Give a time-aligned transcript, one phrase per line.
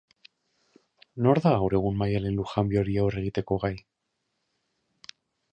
[1.27, 3.73] Nor da gaur egun Maialen Lujanbiori aurre egiteko gai?